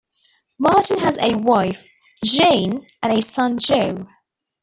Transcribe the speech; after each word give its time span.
Martin 0.57 0.97
has 0.97 1.15
a 1.19 1.37
wife, 1.37 1.87
Jayne 2.25 2.87
and 3.03 3.13
a 3.13 3.21
son, 3.21 3.59
Joe. 3.59 4.07